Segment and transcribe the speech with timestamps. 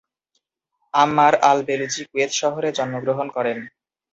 [0.93, 3.57] আম্মার Al-Baluchi Kuwait শহরে জন্মগ্রহণ করেন।